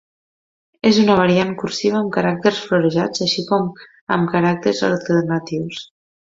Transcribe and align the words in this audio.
És 0.91 0.99
una 1.01 1.17
variant 1.19 1.51
cursiva 1.59 1.99
amb 1.99 2.09
caràcters 2.15 2.63
florejats 2.71 3.25
així 3.27 3.45
com 3.53 3.69
amb 4.17 4.33
caràcters 4.33 4.83
alternatius. 4.93 5.85